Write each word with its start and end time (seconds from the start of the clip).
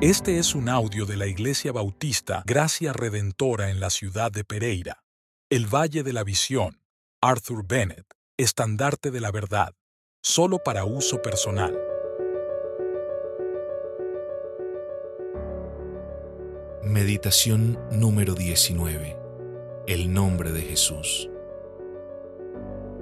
Este 0.00 0.38
es 0.38 0.54
un 0.54 0.68
audio 0.68 1.06
de 1.06 1.16
la 1.16 1.26
Iglesia 1.26 1.72
Bautista 1.72 2.44
Gracia 2.46 2.92
Redentora 2.92 3.68
en 3.68 3.80
la 3.80 3.90
ciudad 3.90 4.30
de 4.30 4.44
Pereira. 4.44 5.02
El 5.50 5.66
Valle 5.66 6.04
de 6.04 6.12
la 6.12 6.22
Visión. 6.22 6.80
Arthur 7.20 7.66
Bennett. 7.66 8.06
Estandarte 8.36 9.10
de 9.10 9.20
la 9.20 9.32
Verdad. 9.32 9.74
Solo 10.22 10.60
para 10.62 10.84
uso 10.84 11.20
personal. 11.20 11.76
Meditación 16.84 17.76
número 17.90 18.34
19. 18.34 19.18
El 19.88 20.12
nombre 20.12 20.52
de 20.52 20.62
Jesús. 20.62 21.28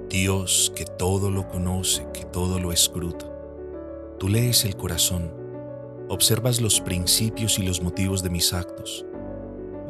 Dios 0.09 0.73
que 0.75 0.85
todo 0.85 1.29
lo 1.29 1.47
conoce, 1.47 2.07
que 2.11 2.25
todo 2.25 2.57
lo 2.57 2.71
escruta. 2.71 3.31
Tú 4.17 4.29
lees 4.29 4.65
el 4.65 4.75
corazón 4.75 5.46
Observas 6.09 6.61
los 6.61 6.79
principios 6.79 7.59
y 7.59 7.63
los 7.63 7.81
motivos 7.81 8.23
de 8.23 8.29
mis 8.29 8.53
actos. 8.53 9.05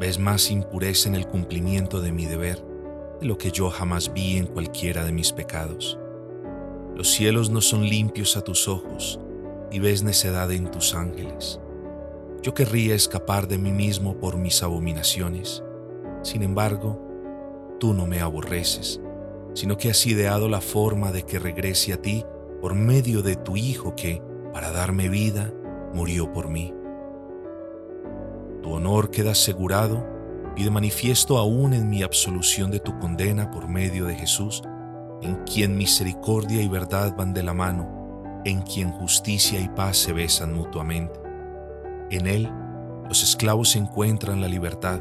Ves 0.00 0.18
más 0.18 0.50
impureza 0.50 1.08
en 1.08 1.14
el 1.14 1.28
cumplimiento 1.28 2.00
de 2.00 2.10
mi 2.10 2.26
deber 2.26 2.64
de 3.20 3.26
lo 3.26 3.38
que 3.38 3.52
yo 3.52 3.70
jamás 3.70 4.12
vi 4.12 4.36
en 4.36 4.46
cualquiera 4.46 5.04
de 5.04 5.12
mis 5.12 5.32
pecados. 5.32 5.98
Los 6.96 7.12
cielos 7.12 7.50
no 7.50 7.60
son 7.60 7.88
limpios 7.88 8.36
a 8.36 8.42
tus 8.42 8.66
ojos 8.66 9.20
y 9.70 9.78
ves 9.78 10.02
necedad 10.02 10.50
en 10.50 10.70
tus 10.70 10.94
ángeles. 10.94 11.60
Yo 12.42 12.52
querría 12.52 12.96
escapar 12.96 13.46
de 13.46 13.58
mí 13.58 13.70
mismo 13.70 14.18
por 14.18 14.36
mis 14.36 14.62
abominaciones. 14.62 15.62
Sin 16.22 16.42
embargo, 16.42 17.00
tú 17.78 17.94
no 17.94 18.06
me 18.06 18.20
aborreces, 18.20 19.00
sino 19.54 19.76
que 19.76 19.90
has 19.90 20.04
ideado 20.06 20.48
la 20.48 20.60
forma 20.60 21.12
de 21.12 21.22
que 21.22 21.38
regrese 21.38 21.92
a 21.92 22.02
ti 22.02 22.24
por 22.60 22.74
medio 22.74 23.22
de 23.22 23.36
tu 23.36 23.56
Hijo 23.56 23.94
que, 23.94 24.20
para 24.52 24.72
darme 24.72 25.08
vida, 25.08 25.52
murió 25.94 26.32
por 26.32 26.48
mí. 26.48 26.74
Tu 28.62 28.72
honor 28.72 29.10
queda 29.10 29.32
asegurado 29.32 30.04
y 30.56 30.64
de 30.64 30.70
manifiesto 30.70 31.38
aún 31.38 31.72
en 31.72 31.88
mi 31.88 32.02
absolución 32.02 32.70
de 32.70 32.80
tu 32.80 32.98
condena 32.98 33.50
por 33.50 33.68
medio 33.68 34.06
de 34.06 34.14
Jesús, 34.14 34.62
en 35.22 35.36
quien 35.44 35.76
misericordia 35.76 36.62
y 36.62 36.68
verdad 36.68 37.14
van 37.16 37.32
de 37.32 37.42
la 37.42 37.54
mano, 37.54 38.42
en 38.44 38.62
quien 38.62 38.90
justicia 38.90 39.60
y 39.60 39.68
paz 39.68 39.96
se 39.96 40.12
besan 40.12 40.54
mutuamente. 40.54 41.20
En 42.10 42.26
Él 42.26 42.50
los 43.08 43.22
esclavos 43.22 43.76
encuentran 43.76 44.40
la 44.40 44.48
libertad, 44.48 45.00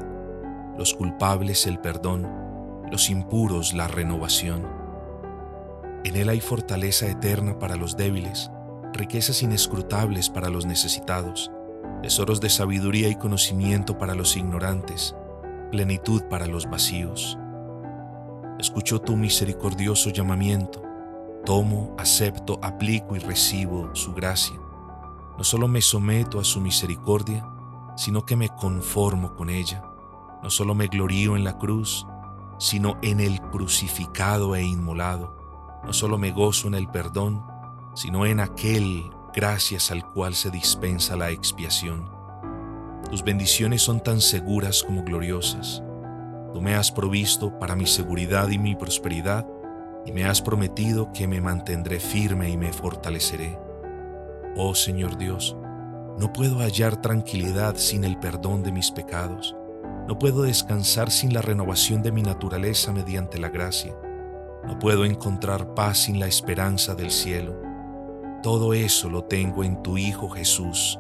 los 0.78 0.94
culpables 0.94 1.68
el 1.68 1.80
perdón, 1.80 2.28
los 2.92 3.10
impuros 3.10 3.74
la 3.74 3.88
renovación. 3.88 4.66
En 6.04 6.16
Él 6.16 6.30
hay 6.30 6.40
fortaleza 6.40 7.08
eterna 7.08 7.60
para 7.60 7.76
los 7.76 7.98
débiles, 7.98 8.52
riquezas 8.98 9.42
inescrutables 9.44 10.30
para 10.30 10.50
los 10.50 10.66
necesitados, 10.66 11.52
tesoros 12.02 12.42
de 12.42 12.50
sabiduría 12.50 13.10
y 13.10 13.16
conocimiento 13.16 13.98
para 13.98 14.16
los 14.16 14.36
ignorantes, 14.36 15.16
plenitud 15.72 16.24
para 16.24 16.48
los 16.48 16.70
vacíos. 16.70 17.38
Escucho 18.60 19.00
tu 19.00 19.16
misericordioso 19.16 20.10
llamamiento, 20.10 20.82
tomo, 21.46 21.96
acepto, 21.98 22.60
aplico 22.62 23.16
y 23.16 23.20
recibo 23.20 23.94
su 23.94 24.14
gracia. 24.14 24.58
No 25.38 25.44
solo 25.44 25.68
me 25.68 25.82
someto 25.82 26.40
a 26.40 26.44
su 26.44 26.60
misericordia, 26.60 27.48
sino 27.96 28.26
que 28.26 28.36
me 28.36 28.50
conformo 28.50 29.36
con 29.36 29.50
ella. 29.50 29.84
No 30.42 30.50
solo 30.50 30.74
me 30.74 30.88
glorío 30.88 31.36
en 31.36 31.44
la 31.44 31.58
cruz, 31.58 32.08
sino 32.58 32.98
en 33.02 33.20
el 33.20 33.40
crucificado 33.42 34.56
e 34.56 34.64
inmolado. 34.64 35.36
No 35.86 35.94
solo 35.94 36.18
me 36.18 36.32
gozo 36.32 36.68
en 36.68 36.74
el 36.74 36.88
perdón, 36.88 37.44
sino 37.98 38.28
en 38.28 38.40
aquel 38.40 39.10
gracias 39.34 39.90
al 39.90 40.08
cual 40.12 40.36
se 40.36 40.52
dispensa 40.52 41.16
la 41.16 41.32
expiación. 41.32 42.08
Tus 43.10 43.24
bendiciones 43.24 43.82
son 43.82 44.02
tan 44.02 44.22
seguras 44.22 44.84
como 44.84 45.04
gloriosas. 45.04 45.82
Tú 46.54 46.62
me 46.62 46.76
has 46.76 46.92
provisto 46.92 47.58
para 47.58 47.76
mi 47.76 47.88
seguridad 47.88 48.50
y 48.50 48.60
mi 48.60 48.76
prosperidad, 48.76 49.48
y 50.06 50.12
me 50.12 50.26
has 50.26 50.44
prometido 50.44 51.12
que 51.12 51.28
me 51.28 51.42
mantendré 51.42 52.00
firme 52.00 52.52
y 52.52 52.56
me 52.56 52.72
fortaleceré. 52.72 53.58
Oh 54.56 54.76
Señor 54.76 55.18
Dios, 55.18 55.58
no 56.20 56.32
puedo 56.32 56.60
hallar 56.60 57.02
tranquilidad 57.02 57.78
sin 57.78 58.04
el 58.04 58.20
perdón 58.20 58.62
de 58.62 58.72
mis 58.72 58.92
pecados. 58.92 59.56
No 60.08 60.20
puedo 60.20 60.44
descansar 60.44 61.10
sin 61.10 61.34
la 61.34 61.42
renovación 61.42 62.04
de 62.04 62.12
mi 62.12 62.22
naturaleza 62.22 62.92
mediante 62.92 63.40
la 63.40 63.50
gracia. 63.50 63.96
No 64.68 64.78
puedo 64.78 65.04
encontrar 65.04 65.74
paz 65.74 65.98
sin 65.98 66.20
la 66.20 66.28
esperanza 66.28 66.94
del 66.94 67.10
cielo. 67.10 67.67
Todo 68.48 68.74
eso 68.74 69.10
lo 69.10 69.26
tengo 69.26 69.62
en 69.66 69.84
tu 69.84 69.98
Hijo 69.98 70.30
Jesús. 70.30 70.98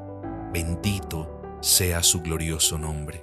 Bendito 0.51 1.41
sea 1.61 2.03
su 2.03 2.19
glorioso 2.21 2.77
nombre. 2.77 3.21